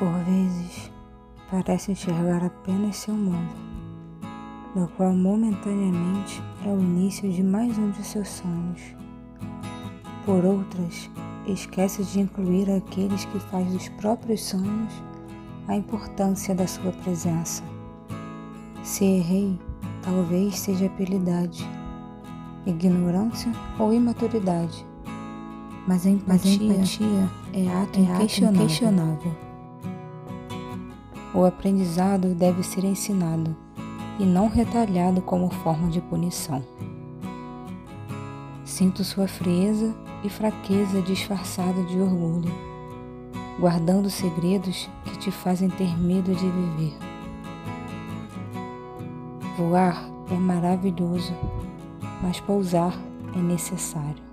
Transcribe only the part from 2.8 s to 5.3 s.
seu mundo, no qual